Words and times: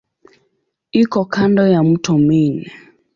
Iko 1.01 1.19
kando 1.33 1.63
ya 1.73 1.81
mto 1.87 2.13
Main. 2.25 2.55